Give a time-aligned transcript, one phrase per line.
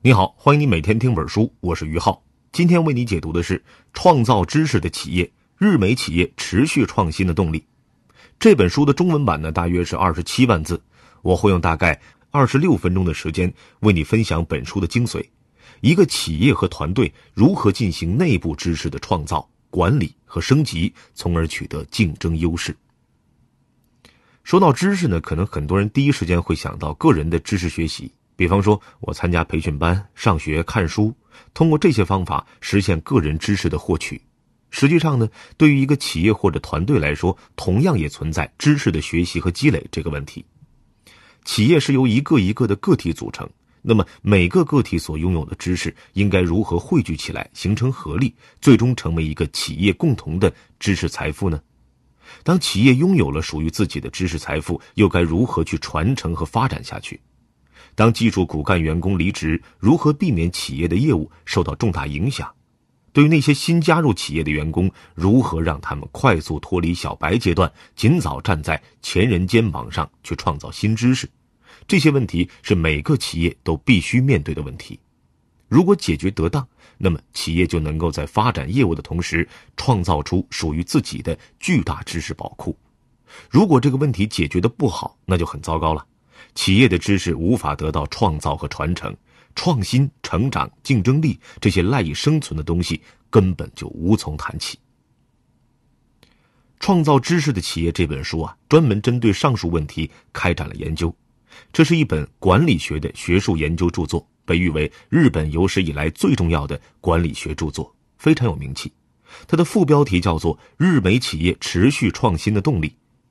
[0.00, 2.22] 你好，欢迎你每天听本书，我是于浩。
[2.52, 3.58] 今天为你解读的是
[3.92, 7.58] 《创造知识的企业：日美企业持续创新的动力》。
[8.38, 10.80] 这本书的中文版呢，大约是二十七万字，
[11.22, 12.00] 我会用大概
[12.30, 15.20] 二十六分钟的时间为你分享本书的精髓：
[15.80, 22.74] 一个企业和团队如何进行内部知识的创造、管理和升级，从而取得竞争优势。
[24.44, 28.12] 说到知识呢，可能很多人第一时间会想到个人的知识学习。
[28.38, 31.12] 比方说，我参加培训班、上学、看书，
[31.54, 34.22] 通过这些方法实现个人知识的获取。
[34.70, 40.44] 实际上呢，对于一个企业或者团队来说，同样也存在知识的学习和积累这个问题。
[41.44, 43.50] 企业是由一个一个的个体组成，
[43.82, 51.60] 那么每个个体所拥有的知识应该如何汇聚起来，形成合力，最终成为一个企业共同的知识财富呢？
[52.44, 57.20] 当企业拥有了属于自己的知识财富，又该如何去传承和发展下去？
[57.98, 62.48] 当技术骨干员工离职，如何避免企业的业务受到重大影响？
[63.12, 71.28] 对于那些新加入企业的员工，如何让他们快速脱离小白阶段，尽早站在前人肩膀上去创造新知识？
[71.88, 74.96] 这些问题是每个企业都必须面对的问题。
[75.66, 76.64] 如果解决得当，
[76.98, 82.78] 那么企业就能够在发展业务的同时，创造出属于自己的巨大知识宝库。
[83.50, 86.06] 如果这个问题解决的不好，那就很糟糕了。
[86.54, 89.14] 企业的知识无法得到创造和传承，
[89.54, 93.00] 创新、成长、竞争力这些赖以生存的东西
[93.30, 94.78] 根本就无从谈起。
[96.80, 101.14] 创造知识的企业这本书啊，专门针对上述问题开展了研究。
[101.72, 108.92] 这是一本管理学的学术研究著作，被誉为日本有史以来最重要的管理学著作，非常有名气。
[109.48, 112.88] 它的副标题叫做《日美企业持续创新的动力》。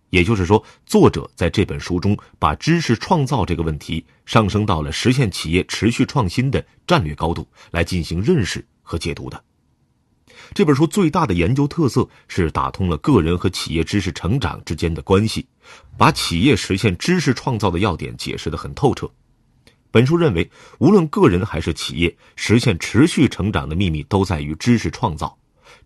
[0.09, 9.43] 也就是说，作者在这本书中把知识创造这个问题上升到了实现企业持续创新的战略高度来进行认识和解读的。
[10.53, 15.45] 这本书最大的研究特色是打通了个人和企业知识成长之间的关系，
[15.97, 19.09] 把企业实现知识创造的要点解释得很透彻。
[19.91, 25.37] 本书认为，无论个人还是企业，实现持续成长的秘密都在于知识创造。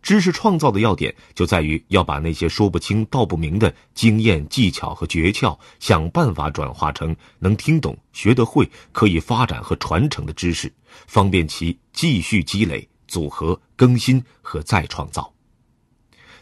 [0.02, 10.74] 知识创造的要点就在于要把那些说不清道不明的经验、技巧和诀窍，想办法转化成能听懂、学得会、可以发展和传承的知识，
[11.08, 15.32] 方便其继续积累、组合、更新和再创造。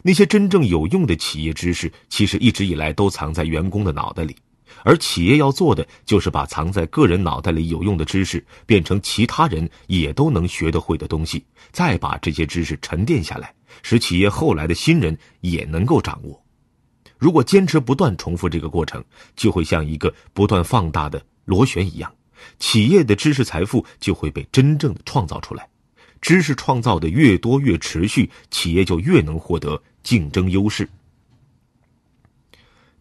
[0.01, 4.35] 那些真正有用的企业知识，其实一直以来都藏在员工的脑袋里。
[4.83, 13.53] 而企业要做的，就是把藏在个人脑袋里有用的知识，变成其他人也都能学得会的东西，再把这些知识沉淀下来，
[13.83, 16.41] 使企业后来的新人也能够掌握。
[17.17, 19.03] 如果坚持不断重复这个过程，
[19.35, 22.13] 就会像一个不断放大的螺旋一样，
[22.59, 25.67] 企业的知识财富就会被真正的创造出来。
[26.21, 30.87] 知识创造的越多越持续，企业就越能获得竞争优势。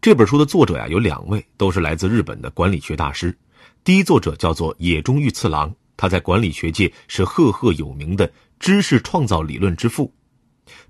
[0.00, 3.36] 这本书的作者呀有两位，都是来自日本的管理学大师。
[3.82, 10.12] 第一作者叫做野中裕次郎，他在管理学界是赫赫有名的知识创造理论之父。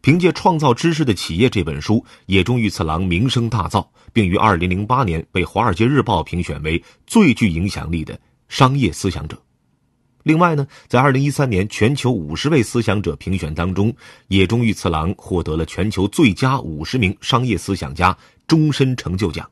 [0.03, 9.41] 凭借《创造知识的企业》这本书，野中裕次郎名声大噪，并于2008年被《华尔街日报》评选为最具影响力的商业思想者。
[10.25, 13.95] 另外呢，在2013年全球50位思想者评选当中，
[14.27, 18.15] 野中裕次郎获得了全球最佳50名商业思想家。
[18.49, 19.49] 终身成就奖。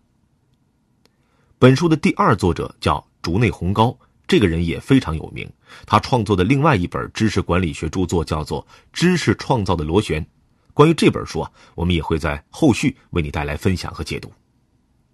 [1.58, 3.96] 本书的第二作者叫竹内宏高，
[4.26, 5.48] 这个人也非常有名。
[5.84, 10.22] 他创作的另外一本知识管理学著作叫做《知识创造的螺旋》。
[10.72, 14.32] 关于这本书啊，我们也会在后续为你带来分享和解读。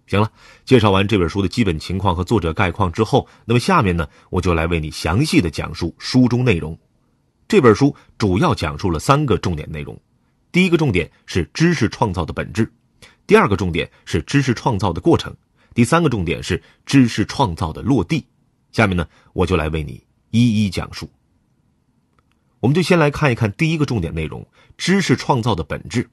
[0.07, 0.31] 行了，
[0.65, 6.77] 介绍完这本书的基本情况和作者概况之后，那么下面呢，我就来为你详细的讲述书中内容。
[7.47, 9.97] 这本书主要讲述了三个重点内容。
[10.51, 12.71] 第一个重点是知识创造的本质。
[13.25, 15.35] 第二个重点是知识创造的过程，
[15.73, 18.25] 第三个重点是知识创造的落地。
[18.71, 21.09] 下面呢，我就来为你一一讲述。
[22.59, 24.45] 我们就先来看一看第一个重点内容：
[24.77, 26.09] 知识创造的本质。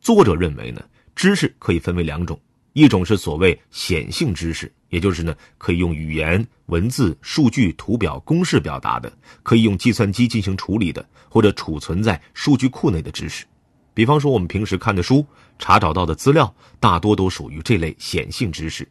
[0.00, 0.82] 作者认为呢，
[1.14, 2.40] 知识可以分为两种，
[2.72, 9.12] 一种是所谓显性知识，也就是呢可以用语言、文字、数据、图表、公式表达的，
[9.42, 13.44] 可以用计算机进行处理的，或者储存在数据库内的知识。
[13.94, 15.24] 比方说，我们平时看的书、
[15.58, 18.90] 查找到的资料，大多都属于这类显性知识。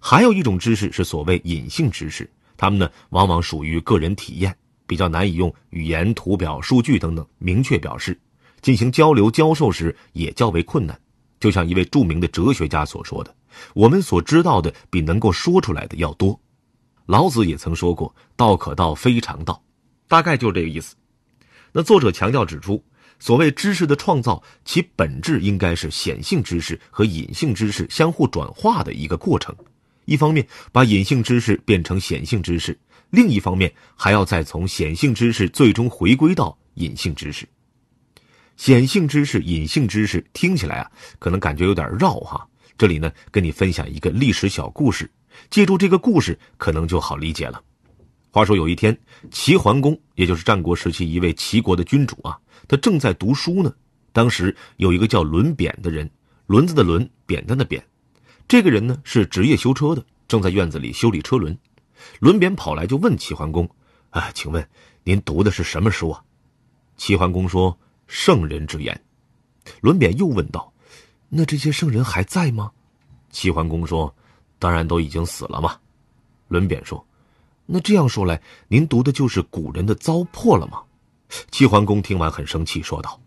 [0.00, 4.54] 还有一种知识是所谓隐性知识，它们呢往往属于个人体验，
[4.86, 8.20] 比较难以用语言、图表、数据等等明确表示，
[8.60, 10.98] 进行交流教授时也较为困难。
[11.40, 13.34] 就像一位著名的哲学家所说的
[13.74, 16.38] ：“我们所知道的比能够说出来的要多。”
[17.06, 19.62] 老子也曾说过：“道可道，非常道。”
[20.08, 20.94] 大概就是这个意思。
[21.72, 22.82] 那作者强调指出，
[23.18, 29.54] 所谓知识的创造，其本质应该是显性知识和隐性知识相互转化的一个过程。
[30.04, 32.78] 一方面把隐性知识变成显性知识，
[33.10, 37.48] 另一方面还要再从显性知识最终回归到隐性知识。
[38.56, 42.46] 显性知识、隐性知识听起来啊，可能感觉有点绕哈。
[42.76, 45.10] 这里呢，跟你分享一个历史小故事，
[45.48, 47.62] 借助这个故事，可能就好理解了。
[48.30, 48.96] 话说有一天，
[49.30, 52.36] 齐桓公，也就是战国时期一位齐国的君主啊，
[52.68, 53.72] 他正在读书呢。
[54.12, 56.08] 当时有一个叫轮扁的人，
[56.46, 57.84] 轮子的轮，扁担的扁。
[58.46, 61.56] 这个人呢是职业修车的，正在院子里修理车轮。
[62.20, 63.68] 轮扁跑来就问齐桓公
[64.10, 64.68] ：“啊，请问
[65.02, 66.22] 您读的是什么书啊？”
[66.96, 67.76] 齐桓公说
[68.06, 69.00] ：“圣人之言。”
[69.80, 70.72] 轮扁又问道。
[71.28, 72.70] 那这些圣人还在吗？
[73.30, 74.14] 齐桓公说
[74.60, 75.76] ：“当然都已经死了嘛。”
[76.46, 77.04] 轮扁说
[77.66, 80.80] ：“那这样说来，您读的就是古人的糟粕了吗？”
[81.50, 83.20] 齐桓公听完很生气，说道：“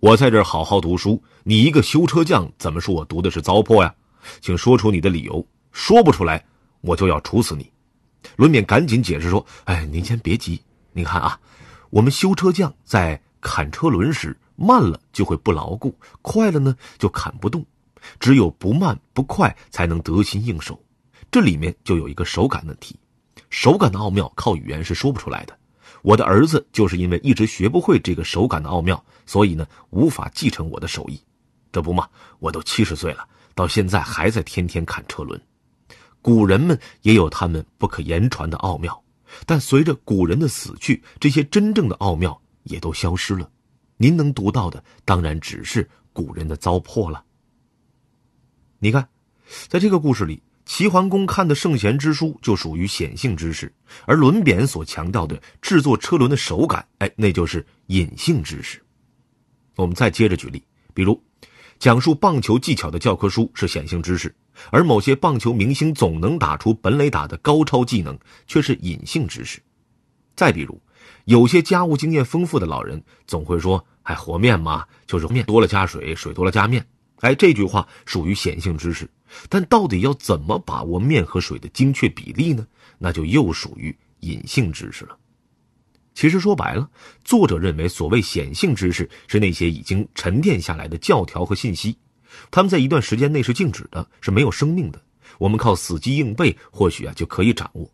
[0.00, 3.94] 我在这儿好好读书，你一个修车匠，怎么说我读的是糟粕呀？
[4.40, 5.46] 请说出你的理由。
[5.72, 6.44] 说不出来，
[6.80, 7.70] 我就要处死你。”
[8.36, 10.60] 轮扁赶紧解释说：“哎，您先别急，
[10.92, 11.38] 你看啊，
[11.90, 15.92] 我们修车匠在砍车轮时。”慢了就会不牢固，
[16.22, 17.66] 快了呢就砍不动。
[18.20, 20.80] 只有不慢不快，才能得心应手。
[21.28, 22.96] 这里面就有一个手感问题，
[23.50, 25.58] 手感的奥妙靠语言是说不出来的。
[26.04, 31.18] 我的儿子就是因为一直学不会这个手感的奥妙，所以呢无法继承我的手艺。
[31.72, 32.06] 这不嘛，
[32.40, 35.40] 我都七十岁了，到现在还在天天砍车轮。
[36.20, 39.02] 古人们也有他们不可言传的奥妙，
[39.46, 43.50] 但随着古人的死去，这些真正的奥妙也都消失了。
[43.96, 47.24] 您能读到的，当然只是古人的糟粕了。
[48.78, 49.08] 你看，
[49.68, 53.72] 在这个故事里，齐桓公看的圣贤之书就属于显性知识，
[54.06, 58.82] 而轮扁所强调的制作车轮的手感，哎，那就是隐性知识。
[59.76, 60.62] 我们再接着举例，
[60.94, 61.22] 比如，
[61.78, 64.34] 讲述棒球技巧的教科书是显性知识，
[64.70, 69.60] 而某些棒球明星总能打出本垒打的高超技能却是隐性知识。
[70.34, 70.80] 再比如。
[71.26, 76.86] 有些家务经验丰富的老人总会说：“哎，和面嘛，就是面多了加水，水多了加面。”
[77.20, 79.08] 哎，这句话属于显性知识，
[79.48, 82.66] 但到底要怎么把握面和水的精确比例呢？
[82.98, 85.18] 那就又属于隐性知识了。
[86.14, 86.88] 其实说白了，
[87.24, 91.96] 作者认为所谓显性知识是那些已经沉淀下来的教条和信息，
[92.50, 95.02] 他们在一段时间内是静止的，是没有生命的。
[95.38, 97.90] 我们靠死记硬背或许啊就可以掌握，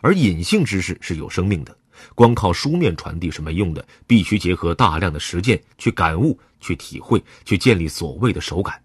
[0.00, 1.76] 而隐性知识是有生命的。
[2.14, 8.80] 光靠书面传递是没用的，必须结合大量的实践去感悟、去体会、去建立所谓的手感。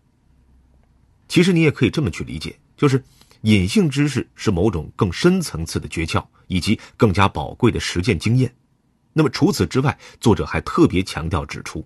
[1.33, 3.03] 其实你也可以这么去理解，就是
[3.41, 8.53] 隐性知识是某种更深层次的诀窍，以及更加宝贵的实践经验。
[9.13, 11.83] 那么除此之外，作者还特别强调指出，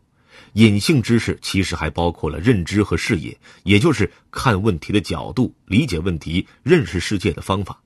[0.51, 7.81] 隐性知识其实还包括了认知和视野，也就是看问题的角度、理解问题、认识世界的方法。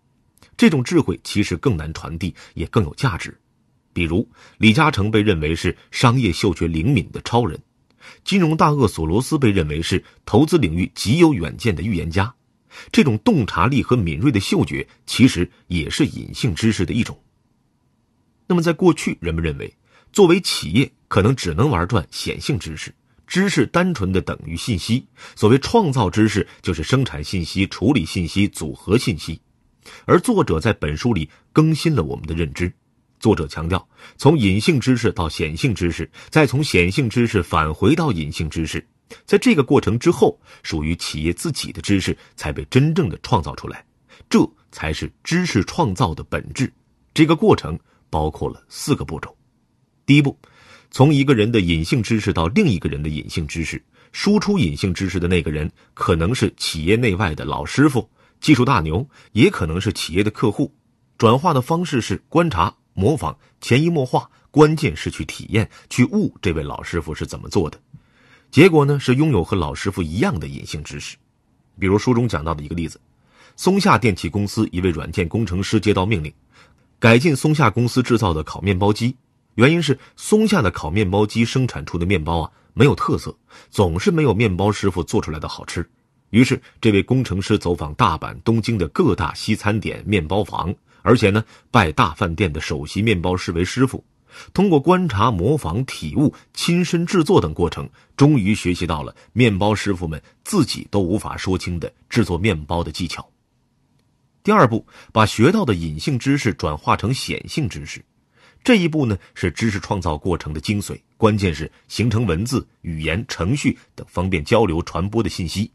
[0.57, 3.39] 这种智慧其实更难传递，也更有价值。
[3.93, 4.27] 比如，
[4.57, 7.61] 李嘉诚被认为是商业嗅觉灵敏的超人，
[8.23, 12.33] 金融大鳄索罗斯被认为是投资领域极有远见的预言家。
[12.91, 17.21] 这种洞察力和敏锐的嗅觉，其实也是隐性知识的一种。
[18.47, 19.73] 那么，在过去，人们认为，
[20.13, 22.93] 作为企业，可能只能玩转显性知识，
[23.27, 25.05] 知识单纯的等于信息。
[25.35, 29.41] 所谓创造知识，就是生产信息、处理信息、组合信息。
[30.05, 32.71] 而作者在本书里更新了我们的认知。
[33.21, 33.87] 作者强调，
[34.17, 38.85] 从隐性知识到显性知识，再从显性知识返回到隐性知识，
[39.25, 43.85] 在这个过程之后，属于企业自己的知识才被真正的创造出来。
[44.27, 44.39] 这
[44.71, 46.71] 才是知识创造的本质。
[47.13, 47.77] 这个过程
[48.09, 49.35] 包括了四个步骤：
[50.05, 50.35] 第一步，
[50.89, 58.09] 从一个人的隐性知识到另一个人的隐性知识，输出隐性知识的那个人可能是企业内外的老师傅。
[58.39, 60.73] 技术大牛也可能是企业的客户，
[61.19, 67.79] 转化的方式是观察、模仿、潜移默化，关键是去体验、去悟这位老师傅是怎么做的。
[68.49, 71.15] 结果呢是拥有和老师傅一样的隐性知识。
[71.79, 72.99] 比如书中讲到的一个例子：
[73.55, 76.33] 松下电器公司一位软件工程师接到命令，
[76.99, 79.15] 改进松下公司制造的烤面包机。
[79.55, 83.35] 原因是松下的烤面包机生产出的面包啊没有特色，
[83.69, 85.89] 总是没有面包师傅做出来的好吃。
[86.29, 94.03] 于是，这位工程师走访大阪、东京的各大西餐点、面包房，而且呢，拜大饭店的首席面包师为师傅。
[94.53, 103.29] 通过观察、模仿、体悟、亲身制作等过程，终于学习到了面包师傅们自己都无法说清的制作面包的技巧。
[104.41, 108.03] 第二步，把学到的隐性知识转化成显性知识。
[108.63, 115.69] 这一步呢，是知识创造过程的精髓，关键是形成文字、语言、程序等方便交流传播的信息。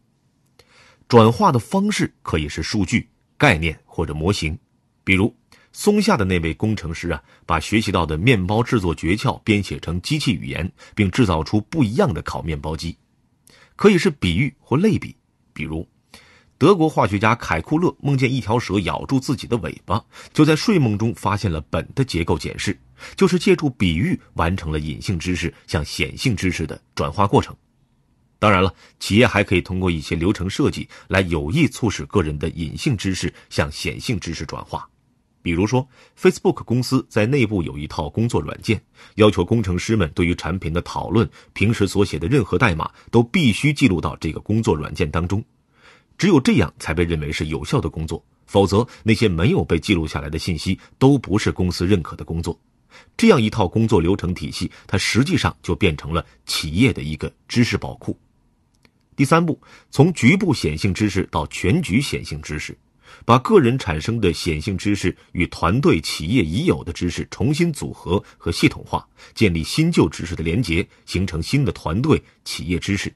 [1.09, 4.59] 转化的方式可以是数据、概念或者模型，
[5.07, 5.33] 比如
[5.73, 12.99] 松下的那位工程师啊，把学习到的面包制作诀窍编写成机器语言，并制造出不一样的烤面包机。
[13.77, 15.15] 可以是比喻或类比，
[15.53, 15.87] 比如。
[16.59, 22.77] 德国化学家凯库勒梦见一条蛇咬住自己的尾巴，就在睡梦中发现了苯的结构解释，
[23.15, 27.55] 就是借助比喻完成了隐性知识向显性知识的转化过程。
[28.39, 34.89] 当然了，企业还可以通过一些流程设计来有意促使个人的隐性知识向显性知识转化。
[35.47, 35.89] 比如说
[36.19, 38.83] ，Facebook 公司在内部有一套工作软件，
[39.15, 45.41] 要求工程师们对于产品的讨论、平时所写的任何代码都必须记录到这个工作软件当中。
[46.19, 52.59] 只有这样才被认为是有效的工作，否则那些没有被记录下来的信息都不是公司认可的工作。
[53.17, 58.19] 这样一套工作流程体系，它实际上就变成了企业的一个知识宝库。
[59.15, 59.63] 第三步，
[59.93, 62.77] 从局部显性知识到全局显性知识，
[63.25, 73.13] 把个人产生的显性知识与团队、企业已有的知识重新组合和系统化，建立新旧知识的连结，形成新的团队、企业知识。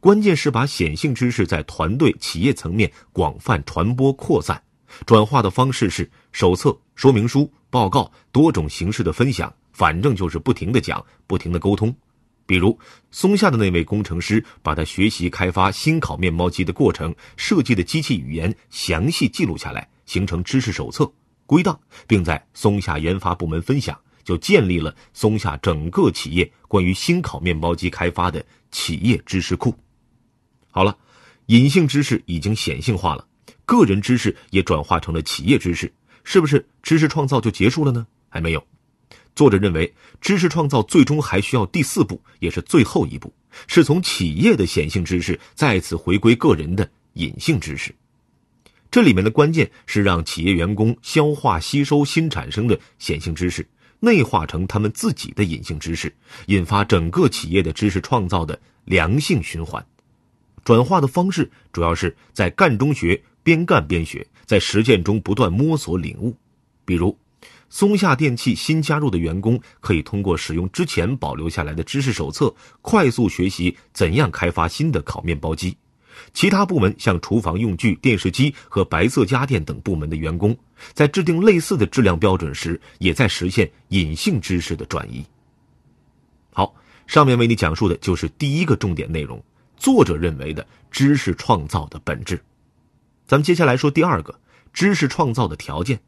[0.00, 4.60] 关键是把显性知识在团队、企业层面广泛传播扩散，
[5.06, 11.94] 转化的方式是手册、说明书、报告多种形式的分享，反正就是不停的讲，不停的沟通。
[12.44, 12.78] 比如
[13.10, 21.10] 松下的那位工程师，把他学习开发新烤面包机的过程设计的机器语言详细记录下来，形成知识手册
[21.46, 29.74] 归档，并在松下研发部门分享，就建立了松下整个企业关于新烤面包机开发的企业知识库。
[30.70, 30.96] 好了，
[31.46, 33.26] 隐性知识已经显性化了，
[33.64, 35.92] 个人知识也转化成了企业知识，
[36.24, 38.06] 是不是知识创造就结束了呢？
[38.28, 38.66] 还没有。
[39.34, 43.32] 作者认为，知识创造最终还需要第四步，也是最后一步，
[43.66, 47.94] 是从企业的显性知识再次回归个人的隐性知识。
[48.90, 53.66] 这里面的关键是让企业员工消化吸收新产生的显性知识，
[54.00, 56.14] 内化成他们自己的隐性知识，
[56.46, 59.84] 引发整个企业的知识创造的良性循环。
[60.62, 66.36] 转化的方式主要是在干中学，边干边学，在实践中不断摸索领悟。
[66.84, 67.16] 比如，
[67.72, 75.74] 松下电器新加入的员工可以通过使用之前保留下来的知识手册，快速学习怎样开发新的烤面包机。
[76.34, 80.54] 其他部门像厨房用具、电视机和白色家电等部门的员工，
[80.92, 85.24] 在制定类似的质量标准时，也在实现隐性知识的转移。
[86.52, 86.74] 好，
[87.06, 89.42] 上面为你讲述的就是第一个重点内容。
[89.78, 92.38] 作者认为的知识创造的本质，
[93.26, 94.38] 咱们接下来说第二个
[94.74, 95.98] 知识创造的条件。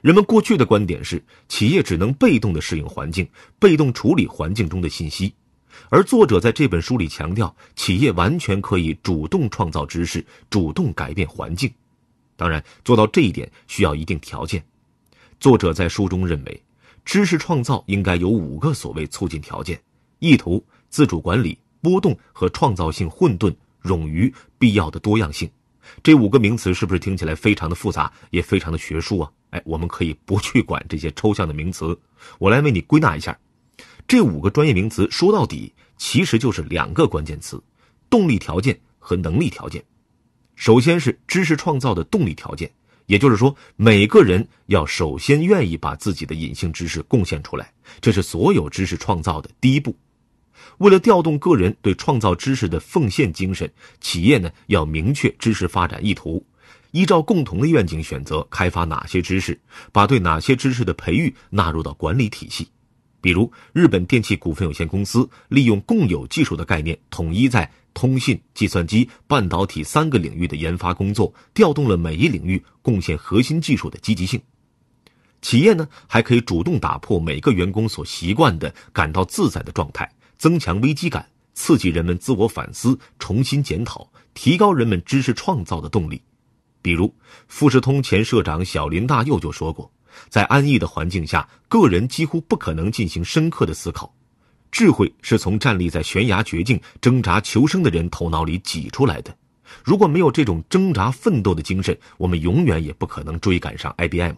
[0.00, 3.28] 人们过去的观点是，企业只能被动的适应环境，
[3.58, 5.32] 被动处理环境中的信息，
[5.88, 11.70] 而作者在这本书里强调，企业完全可以主动创造知识，主动改变环境。
[12.36, 14.64] 当然，做到这一点需要一定条件。
[15.40, 16.62] 作者在书中认为，
[17.04, 19.80] 知识创造应该有五个所谓促进条件：
[20.18, 21.58] 意图、自主管理。
[21.82, 25.48] 波动和创造性混沌、冗余、必要的多样性，
[26.02, 29.30] 这五个名词是不是听起来非常的复杂，也非常的学术啊？
[29.50, 31.98] 哎，我们可以不去管这些抽象的名词，
[32.38, 33.38] 我来为你归纳一下。
[34.08, 37.62] 这五个专业名词说到底其实就是两个关键词：
[38.08, 39.82] 动力条件和能力条件。
[40.54, 42.70] 首先是知识创造的动力条件，
[43.06, 49.94] 也就是说，每个人要首先愿意把自己的隐性知识贡献出来，这是所有知识创造的第一步。
[50.78, 56.44] 为了调动个人对创造知识的奉献精神，企业呢要明确知识发展意图，
[56.90, 59.58] 依照共同的愿景选择开发哪些知识，
[59.92, 62.68] 把对哪些知识的培育纳入到管理体系。
[63.20, 74.40] 比如，日本电器股份有限公司利用共有技术的概念，统一在通信、计算机、半导体三个领域的研发工作，调动了每一领域贡献核心技术的积极性。
[75.42, 80.08] 企业呢还可以主动打破每个员工所习惯的感到自在的状态。
[80.38, 86.20] 增强危机感，刺激人们自我反思、重新检讨，提高人们知识创造的动力。
[86.82, 87.12] 比如，
[87.48, 89.90] 富士通前社长小林大佑就说过，
[90.28, 94.14] 在安逸的环境下，个人几乎不可能进行深刻的思考。
[94.70, 99.34] 智慧是从站立在悬崖绝境、挣扎求生的人头脑里挤出来的。
[99.82, 104.34] 如果没有这种挣扎奋斗的精神，我们永远也不可能追赶上 IBM。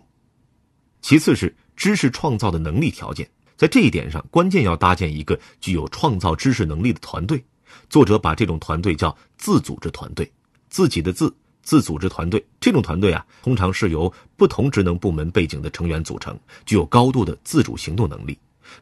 [1.03, 3.29] 其次是知识创造的能力条件。
[3.59, 7.45] 在这一点上，关键要搭建一个具有创造知识能力的团队。
[7.91, 10.31] 作者把这种团队叫“自组织团队”，
[10.71, 12.47] 自己的“自”自组织团队。
[12.61, 18.39] 这种团队啊，通常是由不同职能部门背景的成员组成，具有高度的自主行动能力，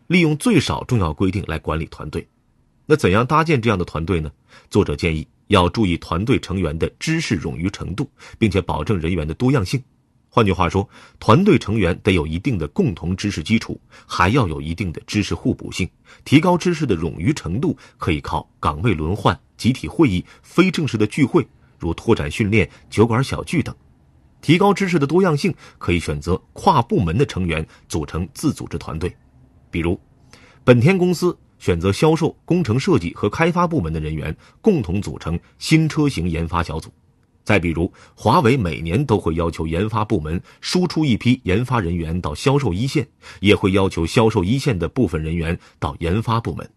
[0.09, 2.29] 利用最少重要规定来管理团队。
[2.85, 4.31] 那怎样搭建这样的团队呢？
[4.69, 9.83] 作者建议要注意团队成员的知识冗余程度，并且保证人员的多样性。
[10.37, 10.87] 换句话说，
[11.19, 15.89] 团队成员得有一定的共同知识基础，还要有一定的知识互补性。
[16.27, 23.73] 提高知识的冗余程度，可以靠岗位轮换、集体会议、非正式的聚会，如拓展训练、酒馆小聚等；
[24.43, 29.11] 提高知识的多样性，可以选择跨部门的成员组成自组织团队，
[29.71, 29.99] 比如，
[30.65, 36.93] 本田公司选择销售、工程设计和开发部门的人员共同组成新车型研发小组。
[37.47, 43.07] 再比如，华为每年都会要求研发部门输出一批研发人员到销售一线，
[43.39, 46.69] 也会要求销售一线的部分人员到研发部门。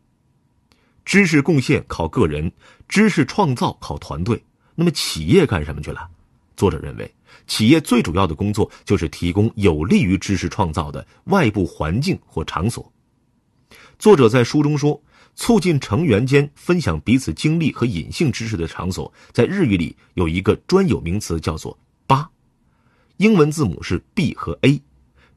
[1.04, 2.52] 知识贡献靠个人，
[2.88, 4.40] 知识创造靠团队。
[4.76, 6.08] 那么企业干什么去了？
[6.56, 7.12] 作者认为，
[7.48, 12.94] 企业最主要的工作就是提供有利于知识创造的外部环境或场所。
[13.98, 15.02] 作者在书中说。
[15.40, 22.30] 促进成员间分享彼此经历和隐性知识的场所，在日语里有一个专有名词，叫做“吧”，
[23.16, 24.82] 英文字母是 B 和 A。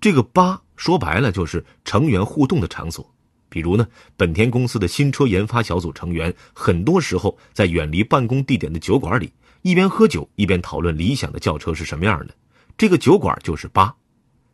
[0.00, 3.09] 这个“吧”说白了就是成员互动的场所。
[3.49, 9.32] 比如呢，本田公司的新车研发小组成员，很多时候在远离办公地点的酒馆里，
[9.62, 12.35] 一边喝酒一边讨论理想的轿车是什么样的。
[12.76, 13.94] 这个酒馆就是“吧”。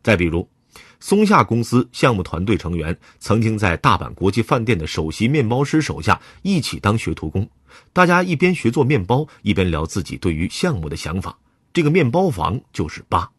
[0.03, 0.47] 再比如。
[0.99, 7.49] 松下公司项目团队成员曾经在大阪国际饭店的首席面包师手下一起当学徒工，
[7.93, 11.37] 大家一边学做面包，一边聊自己对于项目的想法。
[11.71, 13.29] 这个面包房就是八。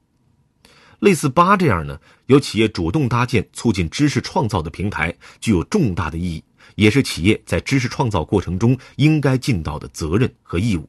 [1.00, 6.44] 类似八这样呢，由企业主动搭建促进知识创造的平台，具有重大的意义，
[6.76, 10.88] 也是企业在知识创造过程中应该尽到的责任和义务。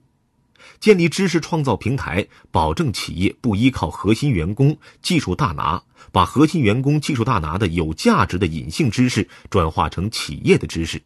[0.80, 11.01] 建立知识创造平台，保证企业不依靠核心员工技术大拿，把核心员工技术大拿的有价值的隐性知识转化成企业的知识，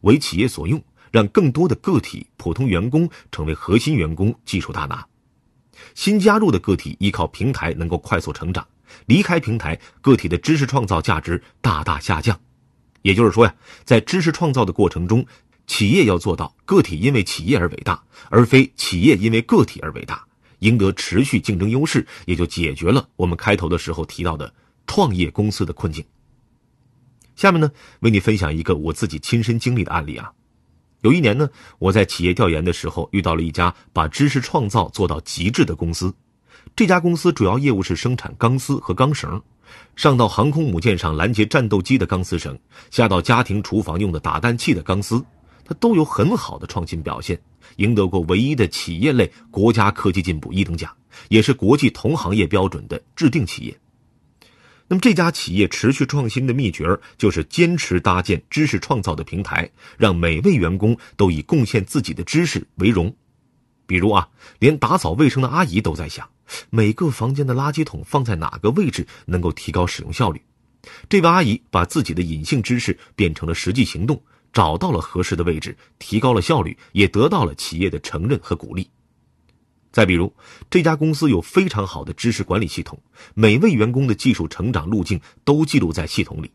[0.00, 5.06] 为企业所用，让更多的个体普通员工成为核心员工技术大拿。
[5.94, 8.66] 新加入的个体依靠平台能够快速成长，
[9.06, 12.38] 离开平台，个体的知识创造价值大大下降。
[13.02, 13.54] 也就是说呀，
[13.84, 15.24] 在知识创造的过程中。
[15.70, 20.26] 企业要做到个体因为企业而伟大，而非企业因为个体而伟大，
[20.58, 24.52] 赢得持续竞争优势，也就解决了我们开头的时候提到的
[24.88, 26.04] 创业公司的困境。
[27.36, 30.32] 下面呢，为你分享一个我自己亲身经历的案例啊。
[31.02, 36.12] 有一年呢，我在企业调研的时候遇到了一家把知识创造做到极致的公司。
[36.74, 39.40] 这家公司主要业务是生产钢丝和钢绳，
[39.94, 42.58] 上到航空母舰上拦截战斗机的钢丝绳，
[42.90, 45.24] 下到家庭厨房用的打蛋器的钢丝。
[45.70, 47.40] 它都有很好的创新表现，
[47.76, 50.92] 赢得过唯一的企业类国家科技进步一等奖，
[51.28, 53.80] 也是国际同行业标准的制定企业。
[54.88, 56.84] 那么这家企业持续创新的秘诀
[57.16, 63.14] 就是坚持搭建知识创造的平台，让每位员工都以贡献自己的知识为荣。
[63.86, 64.28] 比如啊，
[64.58, 66.28] 连打扫卫生的阿姨都在想，
[66.70, 70.42] 每个房间的垃圾桶放在哪个位置能够提高使用效率。
[71.08, 74.20] 这位阿姨把自己的隐性知识变成了实际行动。
[74.52, 78.88] 找到了合适的位置，提高了效率，也得到了企业的承认和鼓励。
[79.92, 80.32] 再比如，
[80.70, 83.00] 这家公司有非常好的知识管理系统，
[83.34, 86.50] 每位员工的技术成长路径都记录在系统里。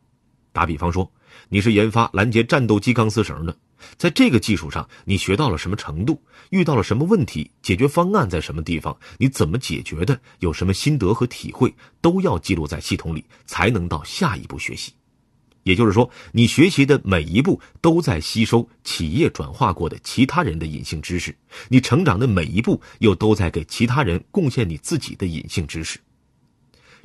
[0.54, 1.12] 打比方说，
[1.50, 3.58] 你是研发拦截战斗机钢丝绳的，
[3.98, 14.94] 在这个技术上你学到了什么程度，遇到了什么问题，解决方案在什么地方，你怎么解决的，有什么心得和体会，都要记录在系统里，才能到下一步学习。
[15.66, 21.36] 也就是说，你学习的每一步都在吸收企业转化过的其他人的隐性知识，
[21.70, 26.00] 你成长的每一步又都在给其他人贡献你自己的隐性知识。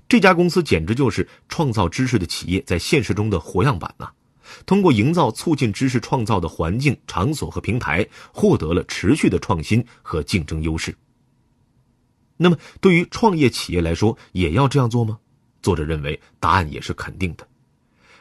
[0.06, 4.10] 这家公司简直就是创造知识的企业在现实中的活样板呐！
[4.66, 10.94] 通过营造促进知识创造的环境、场所和平台，获得了持续的创新和竞争优势。
[12.36, 15.18] 那么，对于创业企业来说，也要这样做吗？
[15.62, 17.48] 作者认为，答案也是肯定的。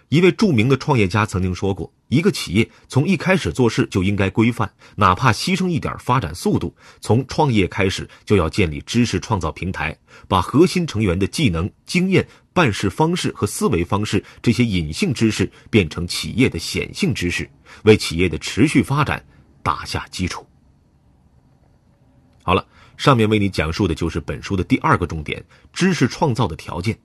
[0.10, 6.76] 一位著名的创业家曾经说过：“一个企业从一开始做事就应该规范，哪怕牺牲一点发展速度。
[7.00, 9.96] 从创业开始就要建立知识创造平台，
[10.28, 17.48] 把核心成员的技能、经验、办事方式和思维方式这些隐性知识变成企业的显性知识，
[17.84, 19.24] 为企业的持续发展
[19.62, 20.44] 打下基础。”
[22.42, 22.66] 好了，
[22.98, 26.98] 上面为你讲述的就是本书的第二个重点：知识创造的条件。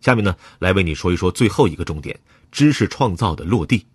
[0.00, 2.18] 下面呢，来为你说一说最后一个重点：
[2.50, 3.86] 知识创造的落地。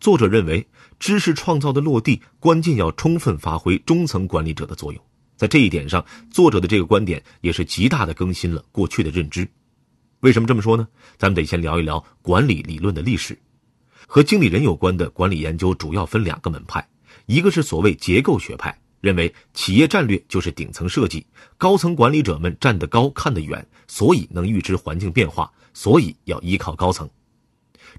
[0.00, 0.66] 作者认为，
[0.98, 5.02] 知识创造的落地关键要充分发挥中层管理者的作用。
[5.36, 9.48] 在这一点上，作者的这个观点也是极大的更新了过去的认知。
[10.20, 10.88] 为什么这么说呢？
[11.18, 13.38] 咱们得先聊一聊管理理论的历史。
[14.06, 16.88] 和经理人有关的管理研究主要分两个门派，
[17.26, 21.24] 一个是所谓结构学派，认为企业战略就是顶层设计，
[21.56, 27.08] 高层管理者们站得高看得远，所以能预知环境变化，所以要依靠高层。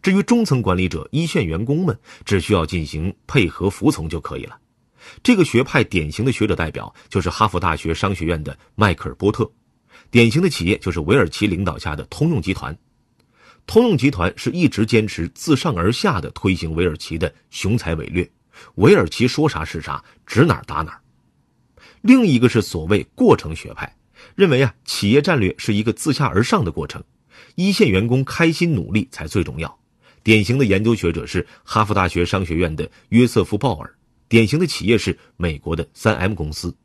[0.02, 4.60] 至于中层管理者、一线员工们，只需要进行配合服从就可以了。
[5.24, 9.50] 这个学派典型的学者代表就是哈佛大学商学院的迈克尔·波特，
[10.12, 12.78] 典型的企业就是韦尔奇领导下的通用集团。
[13.66, 18.30] 通用集团是一直坚持自上而下的推行韦尔奇的雄才伟略，
[18.76, 21.00] 韦尔奇说啥是啥，指哪打哪。
[22.02, 23.96] 另一个是所谓过程学派，
[24.36, 27.04] 认为啊，企业战略是一个自下而上的过程，
[27.56, 29.80] 一线员工开心努力才最重要。
[30.24, 33.94] 典型的研究学者是哈佛大学商学院的约瑟夫·鲍尔。
[34.30, 36.76] 典型的企业是美国的三 M 公司，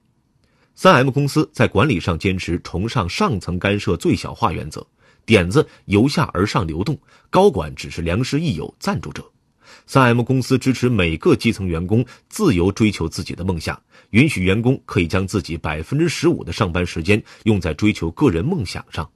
[0.77, 4.87] 三 M 公司在管理上坚持崇尚上层干涉最小化原则，
[5.27, 6.97] 点子由下而上流动，
[7.31, 9.29] 高管只是良师益友、赞助者。
[9.87, 19.11] 三 M 公司支持每个基层员工自由追求自己的梦想，允许员工可以将自己百分之十五的上班时间用在追求个人梦想上。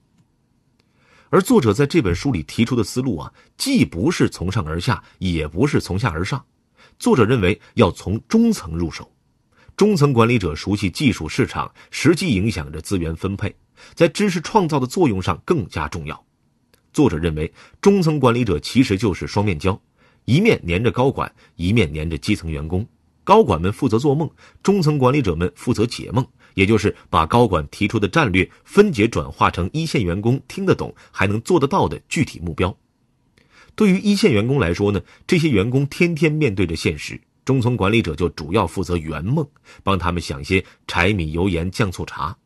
[1.31, 6.45] 而作者在这本书里提出的思路啊，既不是从上而下，也不是从下而上。
[6.99, 9.11] 作者认为要从中层入手，
[9.77, 13.55] 中层管理者熟悉技术市场，实际影响着资源分配，
[13.95, 16.25] 在知识创造的作用上更加重要。
[16.93, 19.79] 作者认为，中层管理者其实就是双面胶，
[20.27, 22.87] 一面粘着高管，一面粘着基层员工。
[23.25, 24.31] 高管们负责做梦，
[24.63, 32.77] 中层管理者们负责解梦，也就是把高管提出的战略分解转化成一线员工听得懂还能做得到的具体目标。
[33.75, 39.47] 对于一线员工来说呢，这些员工天天面对着现实，中层管理者就主要负责圆梦，
[39.83, 42.37] 帮他们想些柴米油盐酱醋茶。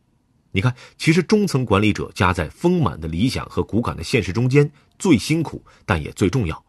[0.52, 6.64] 你看，其实中层管理者夹在丰满的理想和骨感的现实中间，最辛苦，但也最重要。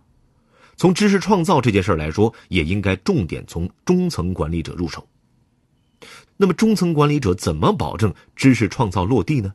[0.82, 5.08] 从知识创造这件事来说，也应该重点从中层管理者入手。
[6.38, 9.54] 那么，中层管理者怎么保证知识创造落地呢？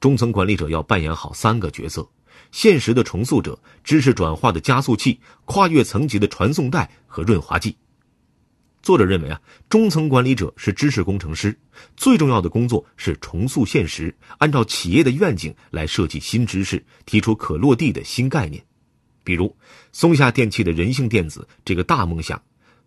[0.00, 2.04] 中层管理者要扮演好三个角色。
[2.50, 7.76] 现实的重塑者、知识转化的加速器、跨越层级的传送带和润滑剂。
[8.82, 11.56] 作者认为啊，中层管理者是知识工程师，
[11.96, 18.60] 最重要的工作是重塑现实，按照企业的愿景来设计新知识，提出可落地的新概念。
[19.26, 19.56] 比如，
[19.90, 22.40] 松下电器的人性电子这个大梦想，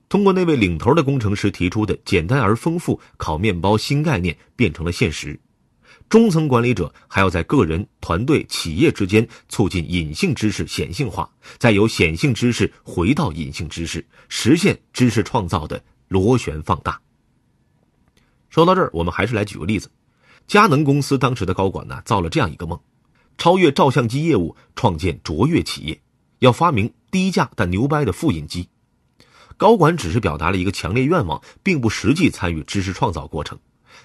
[0.07, 5.37] 通过那位领头的工程师提出的简单而丰富烤面包新概念，变成了现实。
[6.07, 16.99] 中层管理者还要在个人、团队、企业之间促进隐性知识显性化，再由显性知识回到隐性知识，实现知识创造的螺旋放大。
[18.49, 19.91] 说到这儿，我们还是来举个例子：
[20.47, 22.79] 佳能公司当时的高管呢，造了这样一个梦，
[23.37, 26.01] 超越照相机业务，创建卓越企业，
[26.39, 28.67] 要发明低价但牛掰的复印机。
[29.57, 33.59] 高管只是表达了一个强烈愿望，并不实际参与知识创造过程。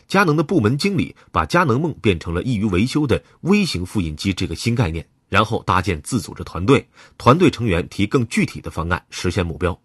[0.08, 9.80] 佳能的部门经理把佳能梦变成了易于维修的微型复印机这个新概念，然后搭建自组织团队，团队成员提更具体的方案，实现目标。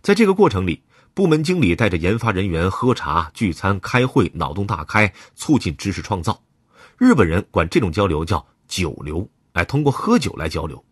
[0.00, 6.40] 在这个过程里，部门经理带着研发人员喝茶、聚餐、开会，脑洞大开，促进知识创造。
[6.96, 10.84] 日本人管这种交流叫酒流，哎，通过喝酒来交流。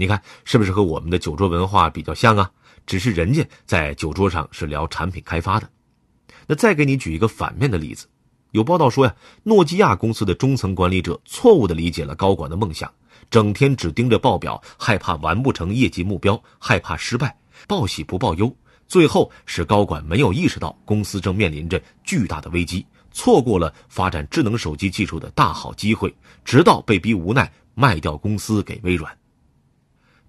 [0.00, 2.50] 你看是不是和我们的酒桌文化比较像啊？
[2.86, 5.68] 只是人家在酒桌上是聊产品开发的。
[6.46, 8.06] 那再给你举一个反面的例子，
[8.52, 12.90] 有报道说呀，诺基亚公司的中层管理者错误的理解了高管的梦想，
[13.30, 17.36] 整天只盯着报表，害怕完不成业绩目标，害怕失败，
[17.68, 18.50] 报喜不报忧，
[18.88, 26.10] 最后使高管没有意识到公司正面临着巨大的危机，错过了发展智能手机技术的大好机会，
[26.42, 29.14] 直到被逼无奈卖掉公司给微软。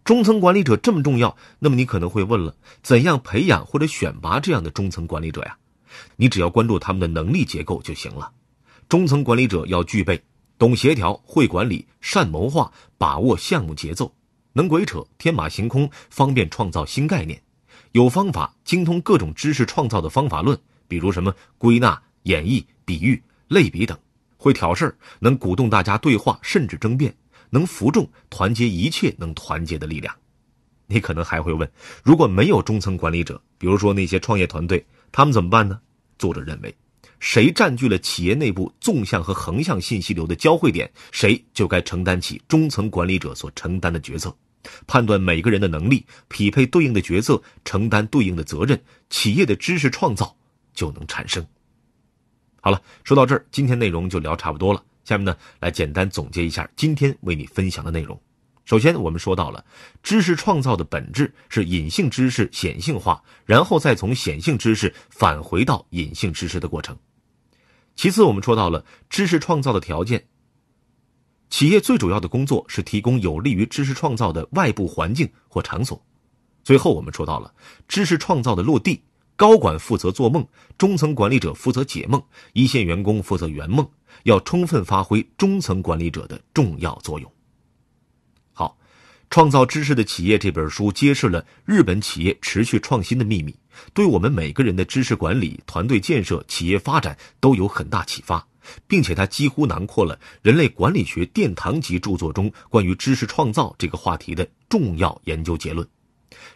[0.04, 5.58] 中层管理者这么重要，那么你可能会问了，怎样培养或者选拔这样的中层管理者呀？
[6.16, 8.32] 你只要关注他们的能力结构就行了。
[8.90, 10.22] 中层管理者要具备
[10.58, 14.14] 懂协调、会管理、善谋划、把握项目节奏、
[14.54, 17.42] 能鬼扯、天马行空、方便创造新概念、
[17.92, 23.96] 有方法、精通各种知识创造的方法论，比如什么归纳、演绎、比喻、类比等；
[24.38, 27.16] 会挑事儿，能鼓动大家对话甚至争辩，
[27.52, 30.14] 能服众、团结一切能团结的力量。
[30.88, 31.72] 你可能还会问：
[32.04, 34.84] 如果没有中层管理者，比如说那些创业团队？
[35.12, 35.80] 他们怎么办呢？
[36.18, 36.76] 作者认为，
[37.20, 44.36] 谁占据了企业内部纵向和横向信息流的交汇点，谁就该承担起中层管理者所承担的角色，
[44.88, 50.36] 判断每个人的能力，匹配对应的角色，承担对应的责任，企业的知识创造
[50.74, 51.46] 就能产生。
[52.62, 54.84] 好了，说到这儿，今天内容就聊差不多了。
[55.04, 58.20] 下面呢，来简单总结一下今天为你分享的内容。
[58.64, 59.66] 首先，我们说到了
[60.04, 66.98] 知识创造的本质是隐性知识显性化，然后再从显性知识返回到隐性知识的过程。
[67.96, 70.24] 其次，我们说到了知识创造的条件。
[71.50, 76.02] 企业最主要的工作是提供有利于知识创造的外部环境或场所。
[76.64, 77.54] 最后，我们说到了
[77.88, 79.04] 知识创造的落地。
[79.42, 80.46] 高管负责做梦，
[80.78, 82.22] 中层管理者负责解梦，
[82.54, 83.90] 一线员工负责圆梦，
[84.22, 87.34] 要充分发挥中层管理者的重要作用。
[88.54, 88.78] 好，
[89.32, 93.56] 创造知识的企业这本书揭示了日本企业持续创新的秘密，
[93.96, 98.48] 对我们每个人的知识管理、团队建设、企业发展都有很大启发，
[98.88, 105.88] 并且它几乎囊括了人类管理学殿堂级著作中关于知识创造这个话题的重要研究结论。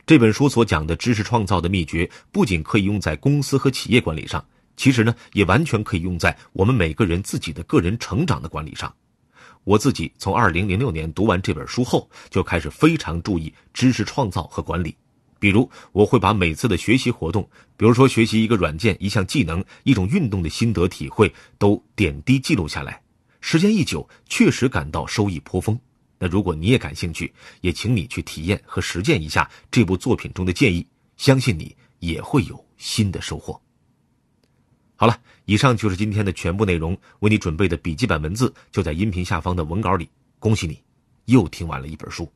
[0.06, 4.44] 这本书所讲的知识创造的秘诀，不仅可以用在公司和企业管理上，
[4.78, 8.94] 其实呢，也完全可以用在我们每个人自己的个人成长的管理上。
[9.64, 14.96] 我自己从二零零六年读完这本书后，就开始非常注意知识创造和管理。
[15.40, 23.02] 比如，我会把每次的学习活动，比如说学习一个软件、一项技能、一种运动的心得体会，都点滴记录下来。
[23.42, 25.80] 时间一久，确实感到收益颇丰。
[26.18, 30.86] 那如果你也感兴趣，也请你去体验和实践一下这部作品中的建议，
[31.18, 33.60] 相信你也会有新的收获。
[34.96, 40.10] 好了，以上就是今天的全部内容，为你准备的笔记本文字就在音频下方的文稿里。
[40.40, 40.82] 恭喜你，
[41.26, 42.32] 又听完了一本书。